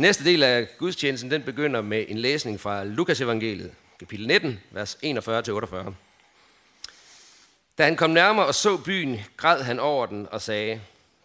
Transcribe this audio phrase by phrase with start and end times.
[0.00, 4.94] Næste del af gudstjenesten den begynder med en læsning fra Lukas evangeliet, kapitel 19, vers
[4.94, 5.92] 41-48.
[7.78, 10.80] Da han kom nærmere og så byen, græd han over den og sagde,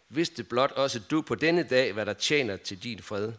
[0.10, 3.32] Vidste blot også du på denne dag, hvad der tjener til din fred.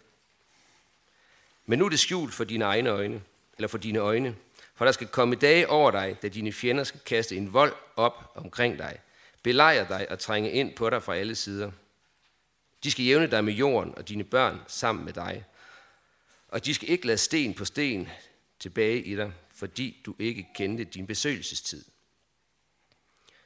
[1.66, 3.22] Men nu er det skjult for dine egne øjne,
[3.56, 4.34] eller for dine øjne.
[4.74, 8.32] For der skal komme dage over dig, da dine fjender skal kaste en vold op
[8.34, 8.98] omkring dig,
[9.42, 11.70] belejre dig og trænge ind på dig fra alle sider.
[12.84, 15.44] De skal jævne dig med jorden og dine børn sammen med dig.
[16.48, 18.08] Og de skal ikke lade sten på sten
[18.60, 21.84] tilbage i dig, fordi du ikke kendte din besøgelsestid.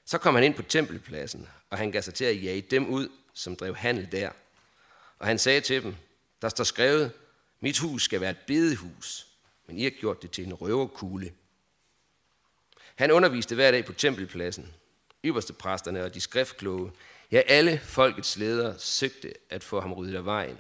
[0.05, 3.09] Så kom han ind på tempelpladsen, og han gav sig til at jage dem ud,
[3.34, 4.30] som drev handel der.
[5.19, 5.95] Og han sagde til dem,
[6.42, 7.12] der står skrevet,
[7.61, 9.27] mit hus skal være et bedehus,
[9.67, 11.33] men I har gjort det til en røverkugle.
[12.95, 14.75] Han underviste hver dag på tempelpladsen.
[15.25, 16.92] Ypperste præsterne og de skriftkloge,
[17.30, 20.59] ja alle folkets ledere søgte at få ham ryddet af vejen.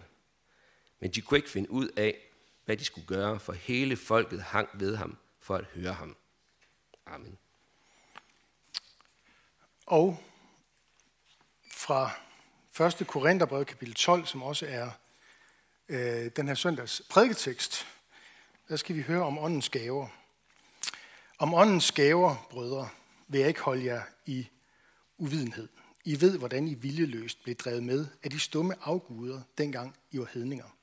[1.00, 2.18] Men de kunne ikke finde ud af,
[2.64, 6.16] hvad de skulle gøre, for hele folket hang ved ham for at høre ham.
[7.06, 7.38] Amen.
[9.86, 10.22] Og
[11.70, 12.10] fra
[13.00, 13.06] 1.
[13.06, 14.90] Korintherbrev kapitel 12, som også er
[15.88, 17.86] øh, den her søndags prædiketekst,
[18.68, 20.08] der skal vi høre om åndens gaver.
[21.38, 22.88] Om åndens gaver, brødre,
[23.28, 24.48] vil jeg ikke holde jer i
[25.18, 25.68] uvidenhed.
[26.04, 30.28] I ved, hvordan I viljeløst blev drevet med af de stumme afguder, dengang I var
[30.32, 30.76] hedninger.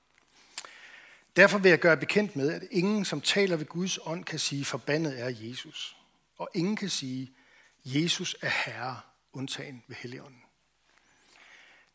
[1.36, 4.66] Derfor vil jeg gøre bekendt med, at ingen, som taler ved Guds ånd, kan sige,
[4.66, 5.98] forbandet er Jesus.
[6.38, 7.32] Og ingen kan sige,
[7.86, 9.00] Jesus er Herre,
[9.34, 10.42] undtagen ved Helligånden.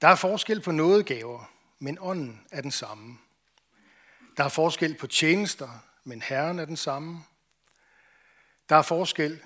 [0.01, 3.19] Der er forskel på nådegaver, men ånden er den samme.
[4.37, 5.69] Der er forskel på tjenester,
[6.05, 7.25] men Herren er den samme.
[8.69, 9.41] Der er forskel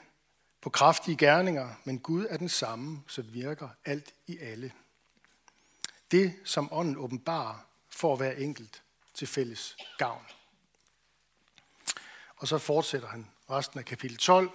[0.67, 4.73] på kraftige gerninger, men Gud er den samme, så virker alt i alle.
[6.11, 7.59] Det, som ånden åbenbarer,
[7.91, 8.83] får hver enkelt
[9.15, 10.27] til fælles gavn.
[12.37, 14.51] Og så fortsætter han resten af kapitel 12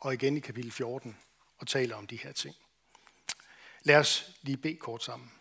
[0.00, 1.16] og igen i kapitel 14
[1.58, 2.56] og taler om de her ting.
[3.82, 5.32] Lad os lige bede kort sammen.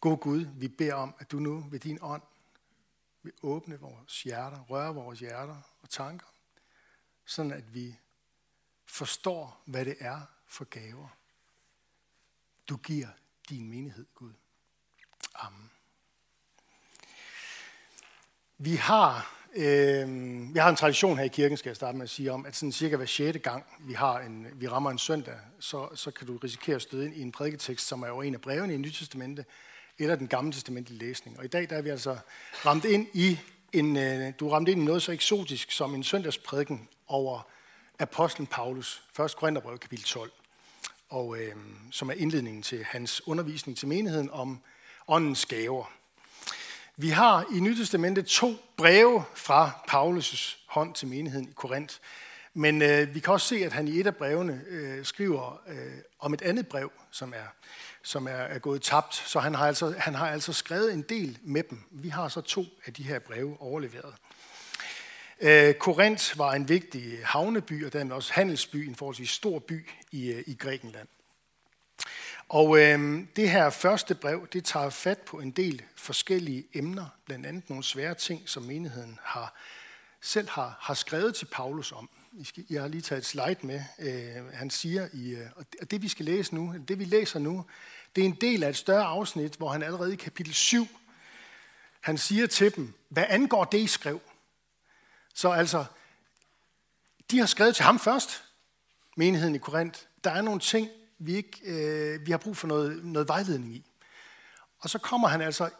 [0.00, 2.22] God Gud, vi beder om, at du nu ved din ånd
[3.24, 6.26] vil åbne vores hjerter, røre vores hjerter og tanker,
[7.26, 7.96] sådan at vi
[8.86, 11.08] forstår, hvad det er for gaver,
[12.68, 13.08] du giver
[13.48, 14.32] din menighed, Gud.
[15.34, 15.70] Amen.
[18.58, 20.08] Vi har, øh,
[20.54, 22.56] vi har en tradition her i kirken, skal jeg starte med at sige om, at
[22.56, 26.26] sådan cirka hver sjette gang, vi, har en, vi rammer en søndag, så, så kan
[26.26, 28.76] du risikere at støde ind i en prædiketekst, som er jo en af brevene i
[28.76, 29.44] Nyt Testamente,
[29.98, 31.38] eller den gamle testamentlige læsning.
[31.38, 32.16] Og i dag der er vi altså
[32.66, 33.38] ramt ind i
[33.72, 37.48] en, øh, du ramte ramt ind i noget så eksotisk som en søndagsprædiken over
[37.98, 39.36] apostlen Paulus, 1.
[39.36, 40.32] Korintherbrev kapitel 12,
[41.08, 41.54] og, øh,
[41.90, 44.60] som er indledningen til hans undervisning til menigheden om
[45.08, 45.92] åndens gaver.
[46.96, 51.94] Vi har i Nytestamentet to breve fra Paulus' hånd til menigheden i Korinth.
[52.54, 55.92] Men øh, vi kan også se, at han i et af brevene øh, skriver øh,
[56.18, 57.46] om et andet brev, som er,
[58.04, 59.14] som er, er gået tabt.
[59.14, 61.82] Så han har, altså, han har altså skrevet en del med dem.
[61.90, 64.14] Vi har så to af de her breve overleveret.
[65.40, 70.32] Øh, Korinth var en vigtig havneby, og dermed også handelsby, en forholdsvis stor by i,
[70.32, 71.08] øh, i Grækenland.
[72.48, 77.46] Og øh, det her første brev, det tager fat på en del forskellige emner, blandt
[77.46, 79.54] andet nogle svære ting, som menigheden har,
[80.20, 82.10] selv har, har skrevet til Paulus om.
[82.70, 83.82] Jeg har lige taget et slide med.
[83.98, 87.64] Øh, han siger, i, øh, og det vi skal læse nu, det vi læser nu,
[88.16, 90.88] det er en del af et større afsnit, hvor han allerede i kapitel 7,
[92.00, 94.20] han siger til dem, hvad angår det, I skrev.
[95.34, 95.84] Så altså,
[97.30, 98.44] de har skrevet til ham først,
[99.16, 100.00] menigheden i Korinth.
[100.24, 103.84] Der er nogle ting, vi, ikke, øh, vi har brug for noget, noget vejledning i.
[104.78, 105.70] Og så kommer han altså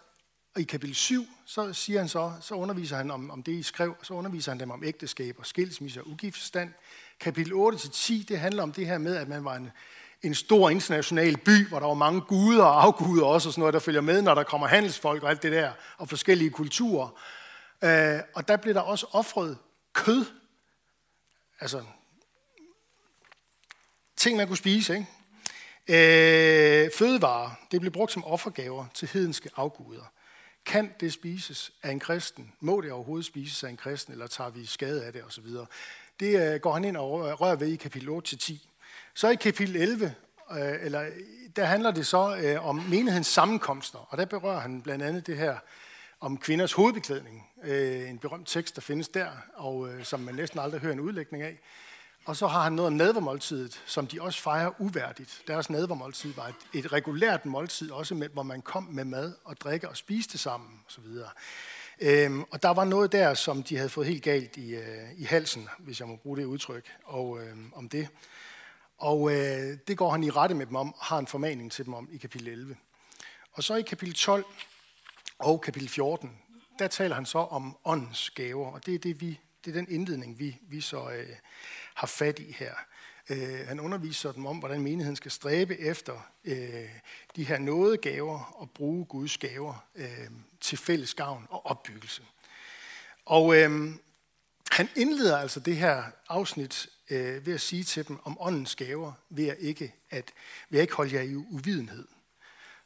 [0.60, 3.96] i kapitel 7, så siger han så, så underviser han om, om det, I skrev,
[4.02, 6.72] så underviser han dem om ægteskab og skilsmisse og ugiftstand.
[7.20, 9.70] Kapitel 8-10, det handler om det her med, at man var en,
[10.22, 13.74] en stor international by, hvor der var mange guder og afguder også, og sådan noget,
[13.74, 17.08] der følger med, når der kommer handelsfolk og alt det der, og forskellige kulturer.
[17.84, 19.58] Øh, og der blev der også offret
[19.92, 20.24] kød,
[21.60, 21.82] altså
[24.16, 25.06] ting, man kunne spise, ikke?
[25.88, 30.13] Øh, fødevarer, det blev brugt som offergaver til hedenske afguder.
[30.66, 32.52] Kan det spises af en kristen?
[32.60, 35.46] Må det overhovedet spises af en kristen, eller tager vi skade af det osv.?
[36.20, 38.54] Det øh, går han ind og rører ved i kapitel 8-10.
[39.14, 40.14] Så i kapitel 11,
[40.50, 41.10] øh, eller,
[41.56, 45.36] der handler det så øh, om menighedens sammenkomster, og der berører han blandt andet det
[45.36, 45.56] her
[46.20, 47.48] om kvinders hovedbeklædning.
[48.08, 51.60] En berømt tekst, der findes der, og som man næsten aldrig hører en udlægning af.
[52.26, 55.42] Og så har han noget om nadvermåltidet, som de også fejrer uværdigt.
[55.46, 56.54] Deres nadvermåltid var et,
[56.84, 60.80] et regulært måltid, også med, hvor man kom med mad og drikke og spiste sammen
[60.88, 61.04] osv.
[62.00, 65.24] Øhm, og der var noget der, som de havde fået helt galt i, øh, i
[65.24, 68.08] halsen, hvis jeg må bruge det udtryk, og, øh, om det.
[68.98, 71.84] Og øh, det går han i rette med dem om, og har en formaning til
[71.84, 72.76] dem om i kapitel 11.
[73.52, 74.44] Og så i kapitel 12
[75.38, 76.30] og kapitel 14,
[76.78, 79.86] der taler han så om åndens gaver, og det er, det, vi, det er den
[79.90, 81.28] indledning, vi, vi så øh,
[81.94, 82.74] har fat i her.
[83.30, 86.88] Øh, han underviser dem om, hvordan menigheden skal stræbe efter øh,
[87.36, 90.30] de her nådegaver og bruge Guds gaver øh,
[90.60, 92.22] til fælles gavn og opbyggelse.
[93.26, 93.94] Og øh,
[94.70, 99.12] han indleder altså det her afsnit øh, ved at sige til dem om åndens gaver,
[99.30, 100.32] ved at ikke, at,
[100.70, 102.08] ved at ikke holde jer i uvidenhed.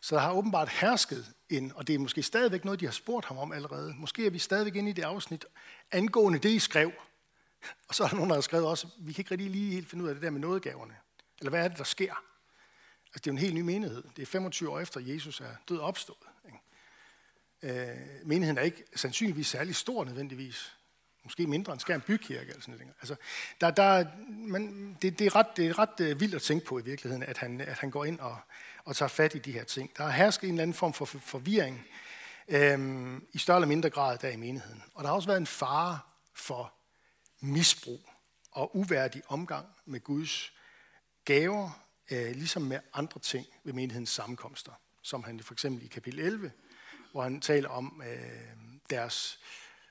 [0.01, 3.27] Så der har åbenbart hersket en, og det er måske stadigvæk noget, de har spurgt
[3.27, 3.95] ham om allerede.
[3.99, 5.45] Måske er vi stadigvæk inde i det afsnit
[5.93, 6.93] angående det, I skrev.
[7.89, 9.89] Og så er der nogen, der har skrevet også, vi kan ikke rigtig lige helt
[9.89, 10.97] finde ud af det der med nådegaverne.
[11.39, 12.15] Eller hvad er det, der sker?
[13.07, 14.03] Altså, det er jo en helt ny menighed.
[14.17, 16.19] Det er 25 år efter, Jesus er død og opstået.
[16.47, 17.81] Ikke?
[17.81, 20.75] Øh, menigheden er ikke sandsynligvis særlig stor nødvendigvis.
[21.25, 22.51] Måske mindre end Skærm Bykirke.
[22.51, 22.95] Eller sådan noget.
[23.01, 23.17] Altså,
[23.61, 26.79] der, der, man, det, det, er ret, det er ret øh, vildt at tænke på
[26.79, 28.37] i virkeligheden, at han, at han går ind og,
[28.85, 29.91] og tager fat i de her ting.
[29.97, 31.87] Der er hersket en eller anden form for forvirring
[32.49, 34.83] øhm, i større eller mindre grad der i menigheden.
[34.95, 35.99] Og der har også været en fare
[36.35, 36.73] for
[37.41, 38.01] misbrug
[38.51, 40.53] og uværdig omgang med Guds
[41.25, 41.71] gaver,
[42.11, 46.53] øh, ligesom med andre ting ved menighedens sammenkomster, som han for eksempel i kapitel 11,
[47.13, 48.57] hvor han taler om øh,
[48.91, 49.39] deres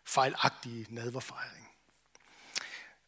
[0.05, 1.67] fejlagtige nadverfejring.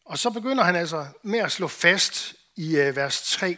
[0.05, 3.57] Og så begynder han altså med at slå fast i øh, vers 3,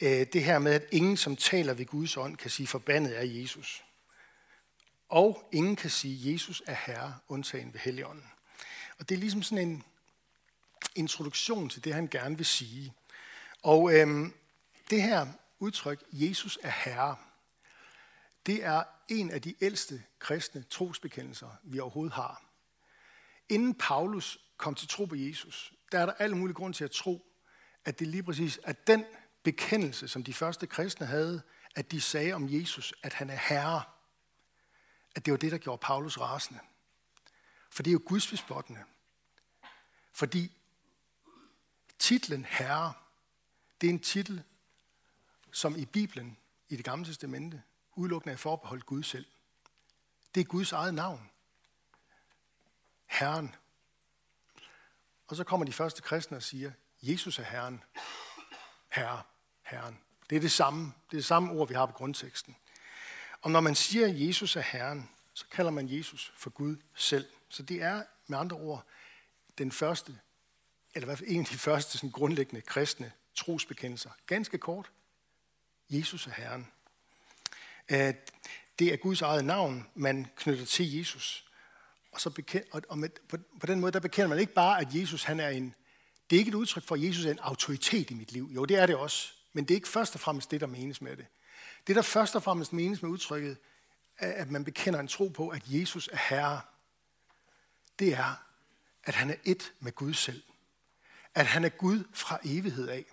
[0.00, 3.84] det her med, at ingen, som taler ved Guds ånd, kan sige, forbandet er Jesus.
[5.08, 8.30] Og ingen kan sige, Jesus er Herre, undtagen ved Helligånden.
[8.98, 9.84] Og det er ligesom sådan en
[10.94, 12.94] introduktion til det, han gerne vil sige.
[13.62, 14.34] Og øhm,
[14.90, 15.26] det her
[15.58, 17.16] udtryk, Jesus er Herre,
[18.46, 22.42] det er en af de ældste kristne trosbekendelser, vi overhovedet har.
[23.48, 26.90] Inden Paulus kom til tro på Jesus, der er der alle mulige grund til at
[26.90, 27.26] tro,
[27.84, 29.04] at det lige præcis er den
[29.42, 31.42] bekendelse, som de første kristne havde,
[31.74, 33.82] at de sagde om Jesus, at han er herre,
[35.14, 36.60] at det var det, der gjorde Paulus rasende.
[37.70, 38.80] For det er jo gudsbespottende.
[40.12, 40.52] Fordi
[41.98, 42.92] titlen herre,
[43.80, 44.42] det er en titel,
[45.52, 46.36] som i Bibelen,
[46.68, 47.62] i det gamle testamente,
[47.96, 49.26] udelukkende er forbeholdt Gud selv.
[50.34, 51.30] Det er Guds eget navn.
[53.06, 53.54] Herren.
[55.26, 57.82] Og så kommer de første kristne og siger, Jesus er Herren.
[58.88, 59.22] Herre,
[59.62, 60.00] Herren.
[60.30, 62.56] Det er det samme, det er det samme ord, vi har på grundteksten.
[63.42, 67.28] Og når man siger, at Jesus er Herren, så kalder man Jesus for Gud selv.
[67.48, 68.86] Så det er med andre ord
[69.58, 70.18] den første,
[70.94, 74.10] eller i hvert fald en af de første sådan grundlæggende kristne trosbekendelser.
[74.26, 74.90] Ganske kort.
[75.90, 76.68] Jesus er Herren.
[78.78, 81.44] Det er Guds eget navn, man knytter til Jesus.
[82.12, 84.94] Og, så bekend, og med, på, på den måde, der bekender man ikke bare, at
[84.94, 85.74] Jesus han er en...
[86.30, 88.50] Det er ikke et udtryk for, at Jesus er en autoritet i mit liv.
[88.54, 89.32] Jo, det er det også.
[89.52, 91.26] Men det er ikke først og fremmest det, der menes med det.
[91.86, 93.56] Det, der først og fremmest menes med udtrykket,
[94.18, 96.60] er, at man bekender en tro på, at Jesus er Herre,
[97.98, 98.34] det er,
[99.04, 100.42] at han er et med Gud selv.
[101.34, 103.04] At han er Gud fra evighed af.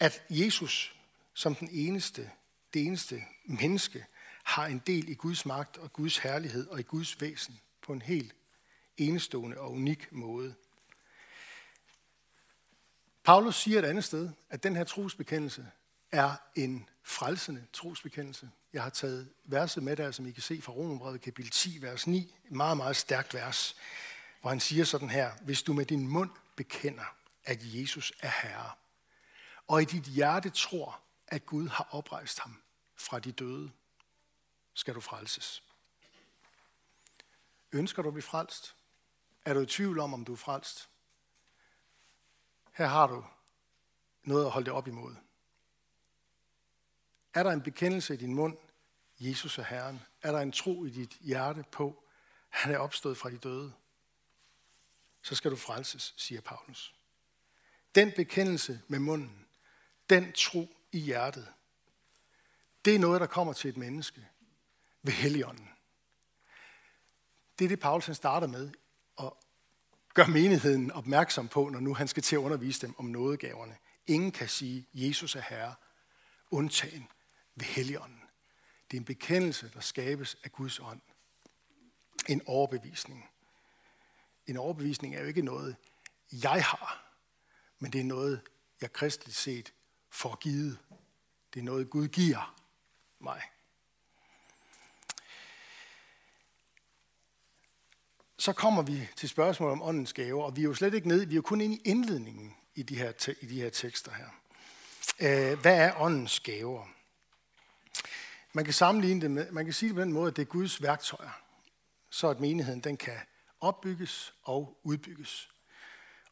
[0.00, 0.96] At Jesus
[1.34, 2.30] som den eneste,
[2.74, 4.06] det eneste menneske,
[4.44, 8.02] har en del i Guds magt og Guds herlighed og i Guds væsen på en
[8.02, 8.34] helt
[8.96, 10.54] enestående og unik måde.
[13.24, 15.66] Paulus siger et andet sted, at den her trosbekendelse
[16.12, 18.50] er en frelsende trosbekendelse.
[18.72, 22.06] Jeg har taget verset med der, som I kan se fra Romerbrevet kapitel 10, vers
[22.06, 22.34] 9.
[22.44, 23.76] Et meget, meget stærkt vers,
[24.40, 25.32] hvor han siger sådan her.
[25.42, 28.70] Hvis du med din mund bekender, at Jesus er Herre,
[29.66, 32.62] og i dit hjerte tror, at Gud har oprejst ham
[32.96, 33.70] fra de døde,
[34.74, 35.62] skal du frelses.
[37.72, 38.76] Ønsker du at blive frelst?
[39.44, 40.88] Er du i tvivl om, om du er frelst?
[42.72, 43.24] Her har du
[44.22, 45.14] noget at holde det op imod.
[47.34, 48.56] Er der en bekendelse i din mund,
[49.18, 50.02] Jesus er Herren?
[50.22, 52.04] Er der en tro i dit hjerte på,
[52.48, 53.72] han er opstået fra de døde?
[55.26, 56.94] Så skal du frelses, siger Paulus.
[57.94, 59.46] Den bekendelse med munden,
[60.10, 61.48] den tro i hjertet,
[62.84, 64.28] det er noget, der kommer til et menneske
[65.02, 65.68] ved Helligånden.
[67.58, 68.72] Det er det, Paulus han starter med
[69.18, 69.32] at
[70.14, 73.76] gøre menigheden opmærksom på, når nu han skal til at undervise dem om nådegaverne.
[74.06, 75.74] Ingen kan sige, Jesus er Herre,
[76.50, 77.08] undtagen
[77.54, 78.22] ved Helligånden.
[78.90, 81.00] Det er en bekendelse, der skabes af Guds ånd.
[82.28, 83.30] En overbevisning
[84.46, 85.76] en overbevisning er jo ikke noget,
[86.32, 87.12] jeg har,
[87.78, 88.40] men det er noget,
[88.80, 89.72] jeg kristligt set
[90.10, 90.78] får givet.
[91.54, 92.54] Det er noget, Gud giver
[93.18, 93.42] mig.
[98.38, 101.28] Så kommer vi til spørgsmålet om åndens gaver, og vi er jo slet ikke nede,
[101.28, 104.28] vi er jo kun inde i indledningen i de her, i de her tekster her.
[105.20, 106.86] Øh, hvad er åndens gaver?
[108.52, 110.46] Man kan sammenligne det med, man kan sige det på den måde, at det er
[110.46, 111.42] Guds værktøjer,
[112.10, 113.18] så at menigheden den kan
[113.66, 115.48] opbygges og udbygges.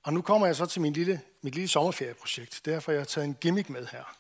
[0.03, 2.61] Og nu kommer jeg så til min lille, mit lille sommerferieprojekt.
[2.65, 4.17] Derfor har jeg taget en gimmick med her.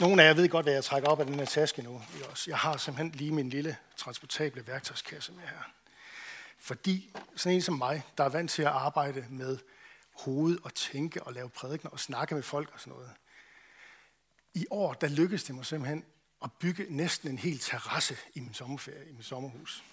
[0.00, 2.02] Nogle af jer ved godt, hvad jeg trækker op af den her taske nu.
[2.46, 5.70] Jeg har simpelthen lige min lille transportable værktøjskasse med her.
[6.58, 9.58] Fordi sådan en som mig, der er vant til at arbejde med
[10.20, 13.10] hoved og tænke og lave prædikner og snakke med folk og sådan noget.
[14.54, 16.04] I år, der lykkedes det mig simpelthen
[16.44, 19.84] at bygge næsten en hel terrasse i min sommerferie, i min sommerhus.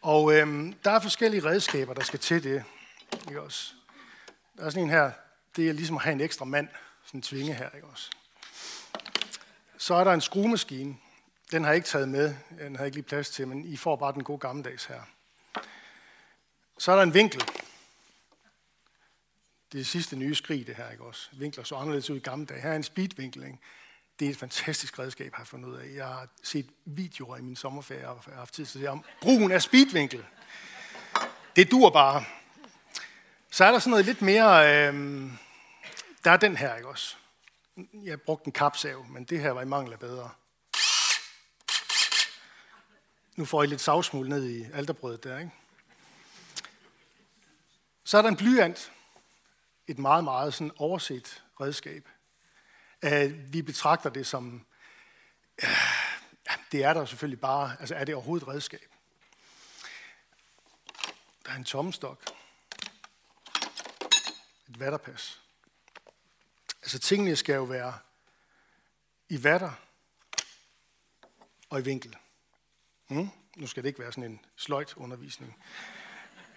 [0.00, 2.64] Og øhm, der er forskellige redskaber, der skal til det.
[3.28, 3.74] Ikke også?
[4.56, 5.12] Der er sådan en her,
[5.56, 6.68] det er ligesom at have en ekstra mand,
[7.04, 8.10] sådan en tvinge her, ikke også?
[9.78, 10.96] Så er der en skruemaskine.
[11.50, 13.76] Den har jeg ikke taget med, den har jeg ikke lige plads til, men I
[13.76, 15.00] får bare den gode gammeldags her.
[16.78, 17.42] Så er der en vinkel.
[19.72, 21.28] Det er sidste nye skrig, det her, ikke også?
[21.32, 22.60] Vinkler så anderledes ud i gamle dage.
[22.60, 23.58] Her er en speedvinkel, ikke?
[24.20, 25.94] Det er et fantastisk redskab, har jeg fundet ud af.
[25.94, 29.04] Jeg har set videoer i min sommerferie, og har haft tid til at se om
[29.20, 30.24] brugen af speedvinkel.
[31.56, 32.24] Det dur bare.
[33.50, 34.88] Så er der sådan noget lidt mere...
[34.88, 35.30] Øh,
[36.24, 37.16] der er den her, ikke også?
[37.94, 40.30] Jeg brugte en kapsav, men det her var i mangel af bedre.
[43.36, 45.50] Nu får I lidt savsmuld ned i alterbrødet der, ikke?
[48.04, 48.92] Så er der en blyant.
[49.86, 52.08] Et meget, meget sådan overset redskab.
[53.02, 54.66] Øh, vi betragter det som,
[55.62, 55.68] øh,
[56.72, 58.94] det er der selvfølgelig bare, altså er det overhovedet et redskab?
[61.46, 62.22] Der er en tommestok.
[64.68, 65.40] Et vatterpas.
[66.82, 67.98] Altså tingene skal jo være
[69.28, 69.72] i vatter
[71.70, 72.16] og i vinkel.
[73.08, 73.28] Mm?
[73.56, 75.56] Nu skal det ikke være sådan en sløjt undervisning.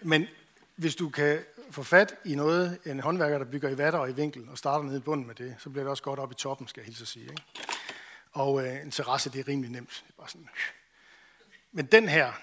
[0.01, 0.27] Men
[0.75, 4.13] hvis du kan få fat i noget, en håndværker, der bygger i vatter og i
[4.13, 6.35] vinkel, og starter nede i bunden med det, så bliver det også godt op i
[6.35, 7.23] toppen, skal jeg hilse at sige.
[7.23, 7.43] Ikke?
[8.31, 10.03] Og øh, en terrasse, det er rimelig nemt.
[10.07, 10.49] Det er bare sådan.
[10.51, 10.73] Øh.
[11.71, 12.33] Men den her,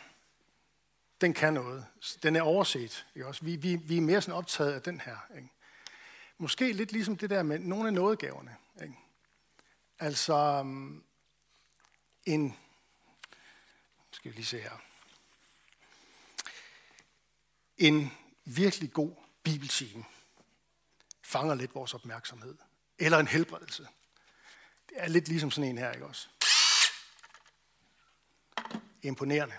[1.21, 1.87] den kan noget.
[2.23, 3.07] Den er overset.
[3.15, 3.45] Ikke også?
[3.45, 5.17] Vi, vi, vi er mere sådan optaget af den her.
[5.37, 5.49] Ikke?
[6.39, 8.57] Måske lidt ligesom det der med nogle af nådegaverne.
[8.83, 8.95] Ikke?
[9.99, 11.03] Altså mm,
[12.27, 12.57] en,
[14.11, 14.83] skal vi lige se her.
[17.79, 18.13] En
[18.57, 20.05] virkelig god bibeltime
[21.23, 22.55] fanger lidt vores opmærksomhed.
[22.99, 23.89] Eller en helbredelse.
[24.89, 26.29] Det er lidt ligesom sådan en her, ikke også?
[29.03, 29.55] Imponerende.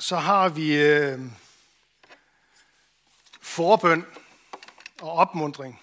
[0.00, 1.20] Så har vi øh,
[3.40, 4.06] forbøn
[5.00, 5.82] og opmundring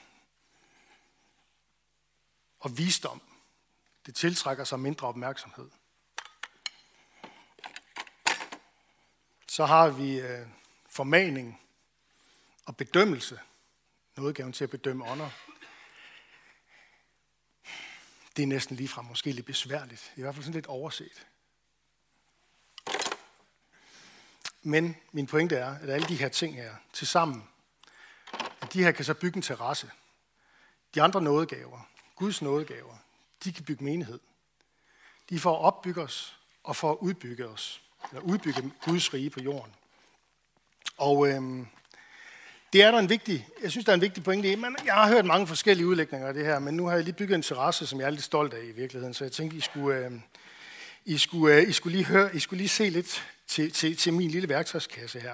[2.59, 3.21] og visdom.
[4.05, 5.69] Det tiltrækker sig mindre opmærksomhed.
[9.53, 10.47] Så har vi øh,
[10.89, 11.61] formaning
[12.65, 13.39] og bedømmelse.
[14.15, 15.29] Nådegaven til at bedømme ånder.
[18.35, 20.13] Det er næsten ligefrem måske lidt besværligt.
[20.15, 21.27] I hvert fald sådan lidt overset.
[24.63, 27.49] Men min pointe er, at alle de her ting her til sammen,
[28.61, 29.91] at de her kan så bygge en terrasse.
[30.95, 32.97] De andre nådegaver, Guds nådegaver,
[33.43, 34.19] de kan bygge menighed.
[35.29, 39.39] De får at opbygge os og for at udbygge os eller udbygge Guds rige på
[39.39, 39.73] jorden.
[40.97, 41.67] Og øhm,
[42.73, 44.55] det er der en vigtig, jeg synes, der er en vigtig pointe i.
[44.55, 47.13] Men jeg har hørt mange forskellige udlægninger af det her, men nu har jeg lige
[47.13, 49.61] bygget en terrasse, som jeg er lidt stolt af i virkeligheden, så jeg tænkte, I
[49.61, 50.11] skulle, øh,
[51.05, 54.13] I skulle, øh, I skulle, lige, høre, I skulle lige se lidt til, til, til
[54.13, 55.33] min lille værktøjskasse her.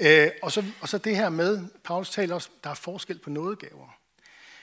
[0.00, 3.30] Øh, og, så, og så det her med, Paulus taler også, der er forskel på
[3.30, 3.98] nådegaver.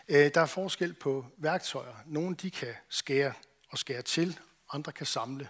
[0.09, 1.95] Øh, der er forskel på værktøjer.
[2.05, 3.33] Nogle de kan skære
[3.69, 4.39] og skære til,
[4.73, 5.49] andre kan samle.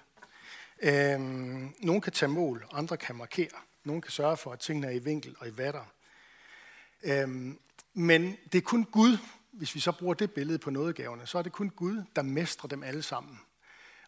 [0.83, 3.57] Øhm, nogle kan tage mål, andre kan markere.
[3.83, 5.85] Nogle kan sørge for, at tingene er i vinkel og i vatter.
[7.03, 7.59] Øhm,
[7.93, 9.17] men det er kun Gud,
[9.51, 12.67] hvis vi så bruger det billede på nådegaverne, så er det kun Gud, der mestrer
[12.67, 13.39] dem alle sammen.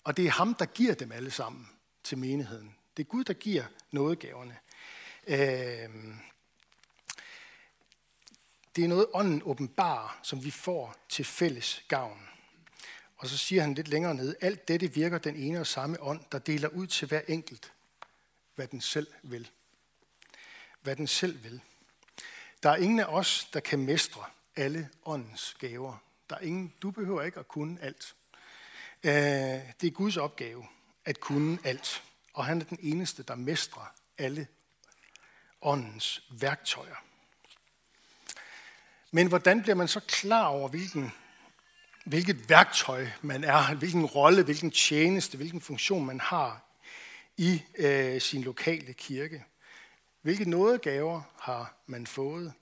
[0.03, 1.70] Og det er ham, der giver dem alle sammen
[2.03, 2.75] til menigheden.
[2.98, 4.58] Det er Gud, der giver nådegaverne.
[5.27, 6.15] Øhm,
[8.75, 12.29] det er noget, ånden åbenbarer, som vi får til fælles gavn.
[13.17, 16.22] Og så siger han lidt længere ned, alt dette virker den ene og samme ånd,
[16.31, 17.72] der deler ud til hver enkelt,
[18.55, 19.50] hvad den selv vil.
[20.81, 21.62] Hvad den selv vil.
[22.63, 24.24] Der er ingen af os, der kan mestre
[24.55, 25.98] alle åndens gaver.
[26.29, 28.15] Der er ingen, du behøver ikke at kunne alt.
[29.03, 29.12] Øh,
[29.81, 30.67] det er Guds opgave
[31.05, 32.03] at kunne alt.
[32.34, 34.48] og han er den eneste, der mestrer alle
[35.62, 36.95] åndens værktøjer.
[39.12, 41.12] Men hvordan bliver man så klar over, hvilken,
[42.05, 46.62] hvilket værktøj man er, hvilken rolle, hvilken tjeneste, hvilken funktion man har
[47.38, 49.45] i øh, sin lokale kirke?
[50.21, 52.53] Hvilke nådegaver har man fået,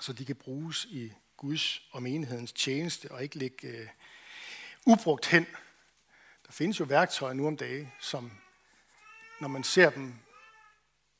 [0.00, 3.86] så de kan bruges i Guds og menighedens tjeneste og ikke ligge øh,
[4.86, 5.46] ubrugt hen?
[6.46, 8.32] Der findes jo værktøjer nu om dagen, som
[9.40, 10.14] når man ser dem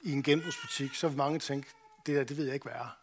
[0.00, 1.68] i en genbrugsbutik, så vil mange tænke,
[2.06, 2.96] det der, det ved jeg ikke, hvad er.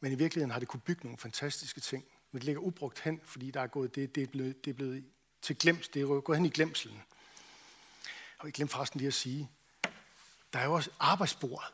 [0.00, 2.04] Men i virkeligheden har det kunne bygge nogle fantastiske ting.
[2.32, 4.74] Men det ligger ubrugt hen, fordi der er gået, det, det, er blevet, det er
[4.74, 5.04] blevet
[5.42, 7.02] til glems, det er gået hen i glemselen.
[8.38, 9.50] Og jeg glemte forresten lige at sige,
[10.52, 11.72] der er jo også arbejdsbordet.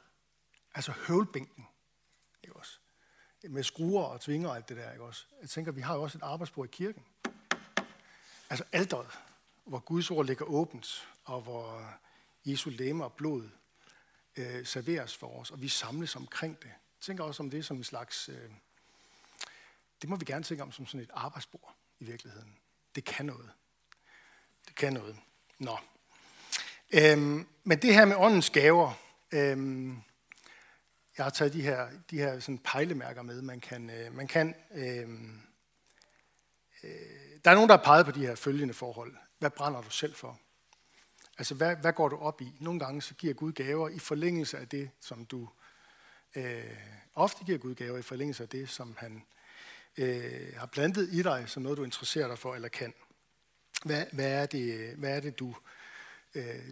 [0.75, 1.67] Altså høvlbænken.
[2.43, 2.79] Ikke også?
[3.43, 4.93] Med skruer og tvinger og alt det der.
[4.93, 5.25] Ikke også?
[5.41, 7.05] Jeg tænker, vi har jo også et arbejdsbord i kirken.
[8.51, 9.11] Altså alderet,
[9.65, 11.95] hvor Guds ord ligger åbent, og hvor
[12.45, 13.49] Jesu læme og blod
[14.37, 16.67] øh, serveres for os, og vi samles omkring det.
[16.67, 18.29] Jeg tænker også om det som en slags...
[18.29, 18.51] Øh,
[20.05, 22.59] det må vi gerne tænke om som sådan et arbejdsbord i virkeligheden.
[22.95, 23.51] Det kan noget.
[24.67, 25.17] Det kan noget.
[25.59, 25.79] Nå.
[26.93, 28.93] Øhm, men det her med åndens gaver,
[29.33, 30.03] øhm,
[31.17, 33.43] jeg har taget de her, de her sådan pejlemærker med.
[33.43, 35.41] Man kan, øh, man kan, øhm,
[36.83, 36.91] øh,
[37.45, 39.17] der er nogen, der har peget på de her følgende forhold.
[39.39, 40.41] Hvad brænder du selv for?
[41.39, 42.57] Altså, hvad, hvad går du op i?
[42.61, 45.49] Nogle gange så giver Gud gaver i forlængelse af det, som du...
[46.35, 46.77] Øh,
[47.15, 49.25] ofte giver Gud gaver i forlængelse af det, som han
[49.99, 52.95] øh, har plantet i dig, som noget, du interesserer dig for eller kan.
[53.85, 55.55] Hvad, hvad, er, det, hvad er det, du,
[56.35, 56.69] øh,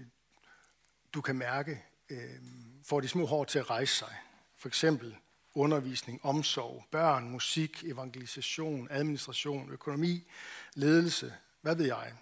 [1.15, 2.39] du kan mærke øh,
[2.85, 4.17] får de små hår til at rejse sig?
[4.57, 5.17] For eksempel
[5.55, 10.25] undervisning, omsorg, børn, musik, evangelisation, administration, økonomi,
[10.75, 12.13] ledelse, hvad ved jeg.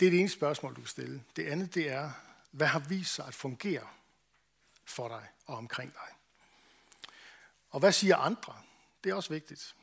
[0.00, 1.22] Det er det ene spørgsmål, du kan stille.
[1.36, 2.10] Det andet, det er,
[2.50, 3.86] hvad har vist sig at fungere
[4.84, 6.16] for dig og omkring dig?
[7.70, 8.54] Og hvad siger andre?
[9.04, 9.74] Det er også vigtigt.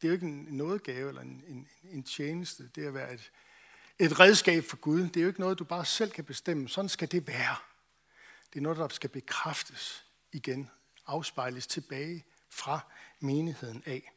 [0.00, 2.70] Det er jo ikke en nådegave eller en, en, en tjeneste.
[2.74, 3.32] Det er at være et,
[3.98, 5.02] et redskab for Gud.
[5.02, 6.68] Det er jo ikke noget, du bare selv kan bestemme.
[6.68, 7.56] Sådan skal det være.
[8.52, 10.70] Det er noget, der skal bekræftes igen,
[11.06, 12.80] afspejles tilbage fra
[13.20, 14.12] menigheden af.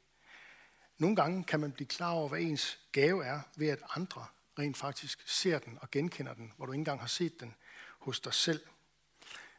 [0.98, 4.26] Nogle gange kan man blive klar over, hvad ens gave er, ved at andre
[4.60, 7.56] rent faktisk ser den og genkender den, hvor du ikke engang har set den
[8.00, 8.62] hos dig selv.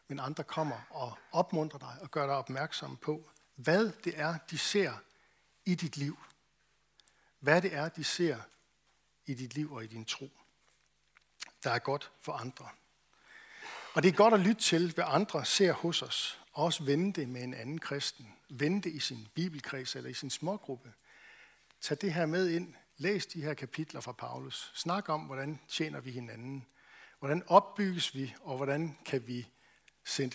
[0.09, 4.59] Men andre kommer og opmuntrer dig og gør dig opmærksom på, hvad det er, de
[4.59, 4.93] ser
[5.65, 6.19] i dit liv.
[7.39, 8.41] Hvad det er, de ser
[9.27, 10.31] i dit liv og i din tro.
[11.65, 12.69] Der er godt for andre.
[13.95, 16.41] Og det er godt at lytte til, hvad andre ser hos os.
[16.53, 18.37] Og også vende det med en anden kristen.
[18.49, 20.93] Vende det i sin bibelkreds eller i sin smågruppe.
[21.81, 24.73] Tag det her med ind Læs de her kapitler fra Paulus.
[24.75, 26.67] Snak om, hvordan tjener vi hinanden.
[27.19, 29.49] Hvordan opbygges vi, og hvordan kan vi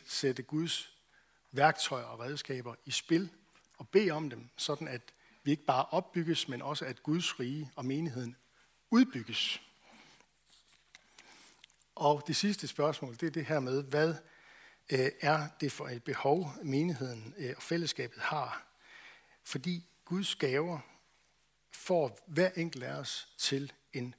[0.05, 0.96] sætte Guds
[1.57, 3.29] værktøjer og redskaber i spil
[3.77, 5.01] og bede om dem, sådan at
[5.43, 8.35] vi ikke bare opbygges, men også at Guds rige og menigheden
[8.89, 9.61] udbygges.
[11.95, 14.15] Og det sidste spørgsmål, det er det her med, hvad
[14.89, 18.67] øh, er det for et behov, menigheden øh, og fællesskabet har?
[19.43, 20.79] Fordi Guds gaver
[21.71, 24.15] får hver enkelt af os til en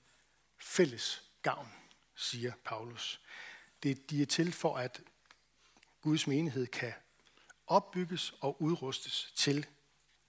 [0.59, 1.73] fælles gavn,
[2.15, 3.21] siger Paulus.
[3.83, 5.01] Det, de er til for, at
[6.01, 6.93] Guds menighed kan
[7.71, 9.67] opbygges og udrustes til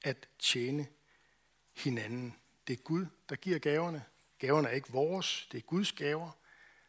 [0.04, 0.88] at tjene
[1.78, 2.36] hinanden.
[2.68, 4.06] Det er Gud, der giver gaverne.
[4.40, 6.32] Gaverne er ikke vores, det er Guds gaver,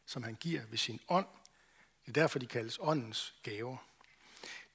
[0.06, 1.26] som han giver ved sin ånd.
[2.06, 3.76] Det er derfor, de kaldes åndens gaver.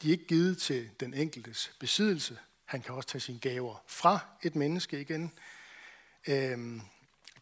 [0.01, 2.39] De er ikke givet til den enkeltes besiddelse.
[2.65, 5.31] Han kan også tage sine gaver fra et menneske igen,
[6.27, 6.81] Øhm,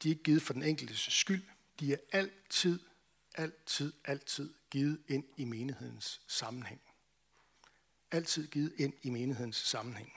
[0.04, 1.44] de er ikke givet for den enkeltes skyld.
[1.80, 2.80] De er altid,
[3.36, 6.82] altid, altid givet ind i menighedens sammenhæng.
[8.14, 10.14] Altid givet ind i menighedens sammenhæng.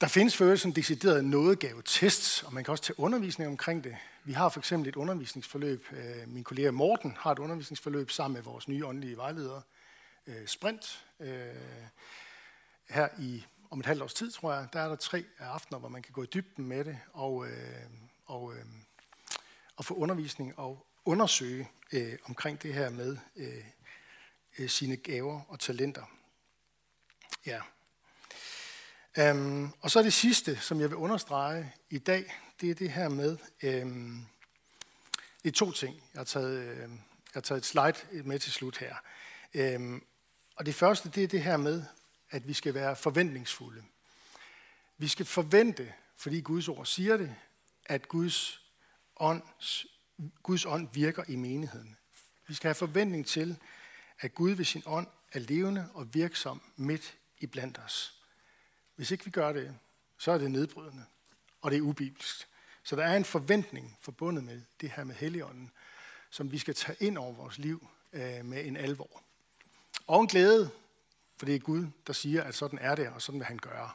[0.00, 3.84] Der findes for øvrigt sådan decideret nådegave tests, og man kan også tage undervisning omkring
[3.84, 3.96] det.
[4.24, 5.86] Vi har for eksempel et undervisningsforløb.
[5.92, 9.60] Øh, min kollega Morten har et undervisningsforløb sammen med vores nye åndelige vejleder,
[10.26, 11.46] øh, Sprint, øh,
[12.88, 15.88] her i om et halvt års tid, tror jeg, der er der tre aftener, hvor
[15.88, 17.46] man kan gå i dybden med det og,
[18.26, 18.52] og,
[19.76, 23.16] og få undervisning og undersøge øh, omkring det her med
[24.60, 26.04] Øh, sine gaver og talenter.
[27.46, 27.60] Ja.
[29.32, 33.08] Um, og så det sidste, som jeg vil understrege i dag, det er det her
[33.08, 33.36] med,
[33.82, 34.26] um,
[35.42, 36.02] det er to ting.
[36.14, 36.88] Jeg har taget, øh, jeg
[37.34, 38.96] har taget et slide med til slut her.
[39.76, 40.04] Um,
[40.56, 41.84] og det første, det er det her med,
[42.30, 43.82] at vi skal være forventningsfulde.
[44.98, 47.34] Vi skal forvente, fordi Guds ord siger det,
[47.86, 48.60] at Guds
[49.16, 49.86] ånds
[50.42, 51.96] Guds ånd virker i menigheden.
[52.46, 53.58] Vi skal have forventning til,
[54.20, 58.14] at Gud ved sin ånd er levende og virksom midt i blandt os.
[58.96, 59.76] Hvis ikke vi gør det,
[60.18, 61.04] så er det nedbrydende,
[61.62, 62.48] og det er ubibelsk.
[62.82, 65.70] Så der er en forventning forbundet med det her med Helligånden,
[66.30, 69.22] som vi skal tage ind over vores liv øh, med en alvor.
[70.06, 70.70] Og en glæde,
[71.36, 73.90] for det er Gud, der siger, at sådan er det, og sådan vil han gøre.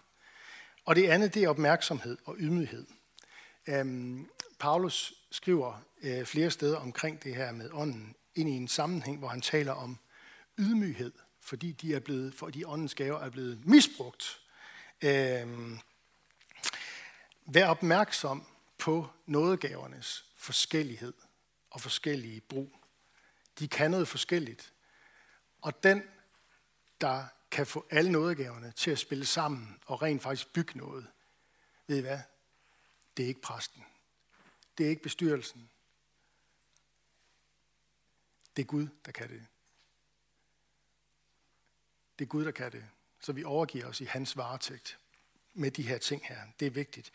[0.85, 2.85] Og det andet, det er opmærksomhed og ydmyghed.
[3.67, 9.19] Øhm, Paulus skriver øh, flere steder omkring det her med ånden, ind i en sammenhæng,
[9.19, 9.97] hvor han taler om
[10.57, 14.41] ydmyghed, fordi de er blevet, fordi åndens gaver er blevet misbrugt.
[15.03, 15.77] Øh,
[17.45, 18.45] vær opmærksom
[18.77, 21.13] på nådegavernes forskellighed
[21.69, 22.79] og forskellige brug.
[23.59, 24.73] De kan noget forskelligt.
[25.61, 26.03] Og den,
[27.01, 31.07] der kan få alle nådegaverne til at spille sammen og rent faktisk bygge noget,
[31.87, 32.19] ved I hvad?
[33.17, 33.85] Det er ikke præsten.
[34.77, 35.69] Det er ikke bestyrelsen.
[38.55, 39.45] Det er Gud, der kan det.
[42.19, 42.83] Det er Gud, der kan det.
[43.21, 44.97] Så vi overgiver os i hans varetægt
[45.53, 46.37] med de her ting her.
[46.59, 47.11] Det er vigtigt.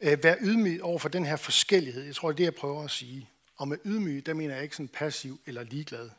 [0.00, 2.02] Øh, vær ydmyg over for den her forskellighed.
[2.02, 3.30] Jeg tror, det er det, jeg prøver at sige.
[3.56, 6.10] Og med ydmyg, der mener jeg ikke sådan passiv eller ligeglad.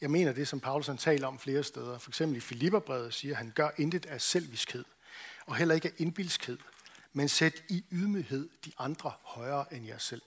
[0.00, 1.98] Jeg mener det, som Paulus han taler om flere steder.
[1.98, 4.84] For eksempel i Filipperbrevet siger han, gør intet af selviskhed,
[5.46, 6.58] og heller ikke af indbilskhed,
[7.12, 10.22] men sæt i ydmyghed de andre højere end jer selv.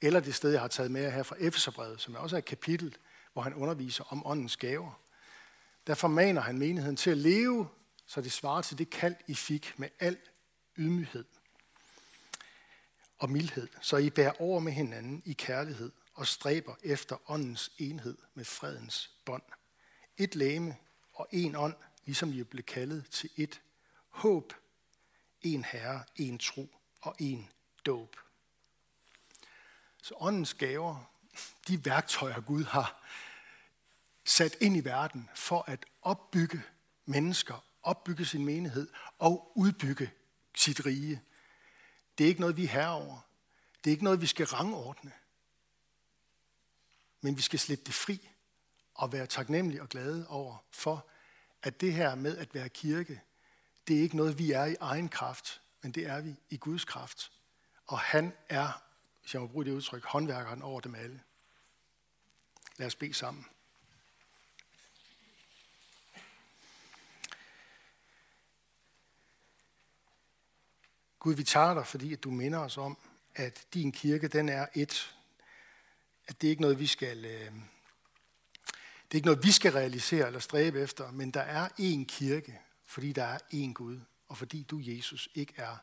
[0.00, 2.44] Eller det sted, jeg har taget med her fra Efeserbrevet, som er også er et
[2.44, 2.96] kapitel,
[3.32, 5.00] hvor han underviser om åndens gaver.
[5.86, 7.68] Der formaner han menigheden til at leve,
[8.06, 10.18] så det svarer til det kald, I fik med al
[10.76, 11.24] ydmyghed
[13.18, 18.18] og mildhed, så I bærer over med hinanden i kærlighed og stræber efter åndens enhed
[18.34, 19.42] med fredens bånd.
[20.16, 20.76] Et læme
[21.12, 23.60] og en ånd, ligesom I blev kaldet til et
[24.08, 24.52] håb,
[25.42, 27.50] en herre, en tro og en
[27.86, 28.16] dåb.
[30.02, 31.10] Så åndens gaver,
[31.68, 33.04] de værktøjer Gud har
[34.24, 36.62] sat ind i verden for at opbygge
[37.06, 40.12] mennesker, opbygge sin menighed og udbygge
[40.54, 41.22] sit rige.
[42.18, 43.20] Det er ikke noget, vi er herover.
[43.84, 45.12] Det er ikke noget, vi skal rangordne.
[47.20, 48.28] Men vi skal slippe det fri
[48.94, 51.06] og være taknemmelige og glade over for,
[51.62, 53.22] at det her med at være kirke,
[53.88, 56.84] det er ikke noget, vi er i egen kraft, men det er vi i Guds
[56.84, 57.32] kraft.
[57.86, 58.82] Og han er,
[59.20, 61.20] hvis jeg må bruge det udtryk, håndværkeren over dem alle.
[62.76, 63.46] Lad os bede sammen.
[71.24, 72.98] Gud, vi tager dig, fordi at du minder os om,
[73.34, 75.16] at din kirke, den er et.
[76.26, 77.52] At det er ikke noget, vi skal, øh,
[79.04, 82.60] det er ikke noget, vi skal realisere eller stræbe efter, men der er én kirke,
[82.84, 85.76] fordi der er én Gud, og fordi du, Jesus, ikke er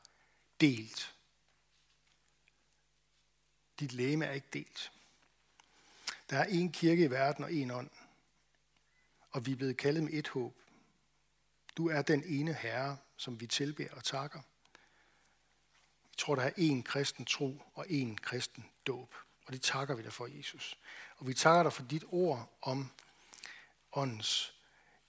[0.60, 1.15] delt.
[3.80, 4.91] Dit læme er ikke delt.
[6.30, 7.89] Der er én kirke i verden og én ånd,
[9.32, 10.56] og vi er blevet kaldet med et håb.
[11.77, 14.41] Du er den ene Herre, som vi tilbeder og takker.
[16.21, 19.15] Tror, der er én kristen tro og én kristen dåb.
[19.45, 20.77] Og det takker vi dig for, Jesus.
[21.17, 22.91] Og vi takker dig for dit ord om
[23.91, 24.53] åndens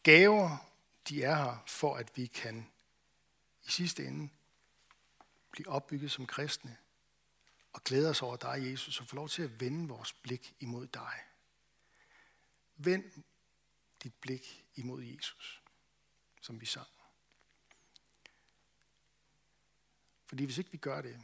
[0.03, 0.57] gaver.
[1.09, 2.70] De er her for, at vi kan
[3.64, 4.29] i sidste ende
[5.51, 6.77] blive opbygget som kristne
[7.72, 10.87] og glæde os over dig, Jesus, og få lov til at vende vores blik imod
[10.87, 11.14] dig.
[12.77, 13.05] Vend
[14.03, 15.62] dit blik imod Jesus,
[16.40, 17.02] som vi sang.
[20.33, 21.21] Fordi hvis ikke vi gør det,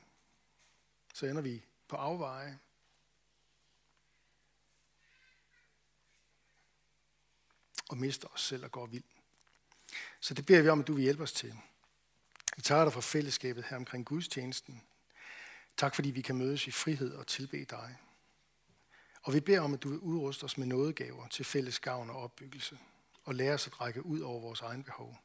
[1.14, 2.58] så ender vi på afveje.
[7.88, 9.04] Og mister os selv og går vild.
[10.20, 11.54] Så det beder vi om, at du vil hjælpe os til.
[12.56, 14.82] Vi tager dig fra fællesskabet her omkring gudstjenesten.
[15.76, 17.98] Tak fordi vi kan mødes i frihed og tilbe dig.
[19.22, 22.16] Og vi beder om, at du vil udruste os med nådegaver til fælles gavn og
[22.16, 22.78] opbyggelse,
[23.24, 25.18] og lære os at række ud over vores egen behov.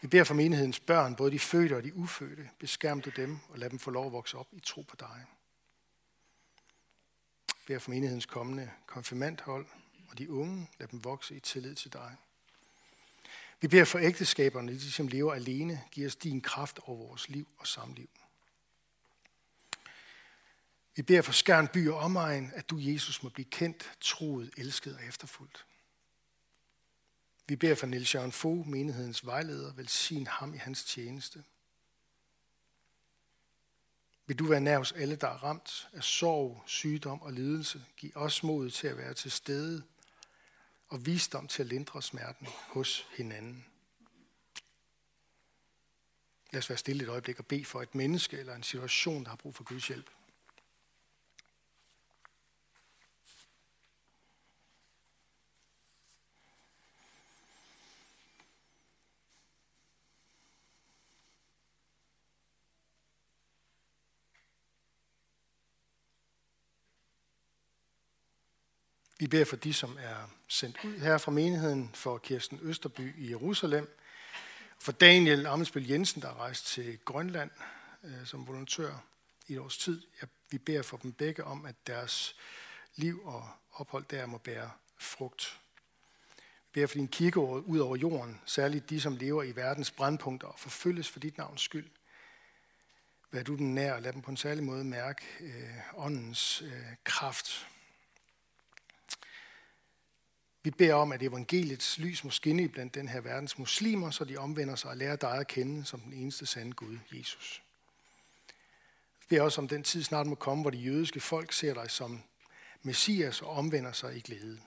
[0.00, 2.50] Vi beder for menighedens børn, både de fødte og de ufødte.
[2.58, 5.24] Beskærm du dem og lad dem få lov at vokse op i tro på dig.
[7.46, 9.66] Vi beder for menighedens kommende konfirmandhold
[10.10, 10.70] og de unge.
[10.78, 12.16] Lad dem vokse i tillid til dig.
[13.60, 15.84] Vi beder for ægteskaberne, de som lever alene.
[15.90, 18.08] Giv os din kraft over vores liv og samliv.
[20.96, 24.96] Vi beder for Skærn by og omegn, at du, Jesus, må blive kendt, troet, elsket
[24.96, 25.66] og efterfuldt.
[27.48, 31.44] Vi beder for Niels Jørgen Fogh, menighedens vejleder, velsign ham i hans tjeneste.
[34.26, 37.84] Vil du være nær hos alle, der er ramt af sorg, sygdom og lidelse?
[37.96, 39.82] Giv os mod til at være til stede
[40.88, 43.66] og visdom til at lindre smerten hos hinanden.
[46.52, 49.28] Lad os være stille et øjeblik og bede for et menneske eller en situation, der
[49.28, 50.10] har brug for Guds hjælp.
[69.20, 73.30] Vi beder for de, som er sendt ud her fra menigheden, for Kirsten Østerby i
[73.30, 73.96] Jerusalem,
[74.78, 77.50] for Daniel Amelsbøl Jensen, der er rejst til Grønland
[78.04, 79.04] øh, som volontør
[79.48, 80.02] i et års tid.
[80.50, 82.36] Vi beder for dem begge om, at deres
[82.96, 85.60] liv og ophold der må bære frugt.
[86.36, 90.48] Vi beder for din kirke ud over jorden, særligt de, som lever i verdens brandpunkter
[90.48, 91.90] og forfølges for dit navns skyld.
[93.30, 96.82] Vær du den nær og lad dem på en særlig måde mærke øh, åndens øh,
[97.04, 97.66] kraft.
[100.68, 104.36] Vi beder om, at evangeliets lys må skinne blandt den her verdens muslimer, så de
[104.36, 107.62] omvender sig og lærer dig at kende som den eneste sande Gud, Jesus.
[109.20, 111.90] Vi beder også om den tid snart må komme, hvor de jødiske folk ser dig
[111.90, 112.22] som
[112.82, 114.60] Messias og omvender sig i glæde.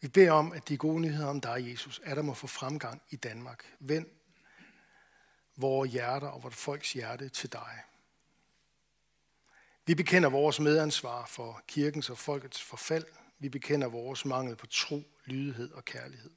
[0.00, 3.02] Vi beder om, at de gode nyheder om dig, Jesus, er der må få fremgang
[3.10, 3.64] i Danmark.
[3.78, 4.06] Vend
[5.56, 7.78] vores hjerter og vores folks hjerte til dig.
[9.86, 13.04] Vi bekender vores medansvar for kirkens og folkets forfald.
[13.42, 16.30] Vi bekender vores mangel på tro, lydighed og kærlighed.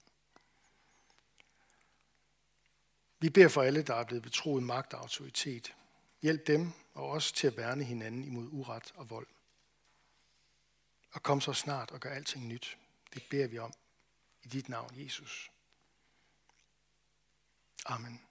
[3.20, 5.76] Vi beder for alle, der er blevet betroet magt og autoritet.
[6.22, 9.28] Hjælp dem og os til at værne hinanden imod uret og vold.
[11.12, 12.78] Og kom så snart og gør alting nyt.
[13.14, 13.74] Det beder vi om
[14.44, 15.52] i dit navn, Jesus.
[17.86, 18.25] Amen.